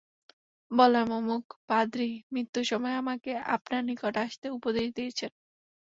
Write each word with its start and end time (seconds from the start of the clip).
বললাম, 0.71 1.07
অমুক 1.11 1.45
পাদ্রী 1.67 2.09
মৃত্যুর 2.33 2.65
সময় 2.71 2.95
আমাকে 2.95 3.31
আপনার 3.55 3.81
নিকট 3.89 4.13
আসতে 4.25 4.47
উপদেশ 4.51 4.87
দিয়েছেন। 4.97 5.31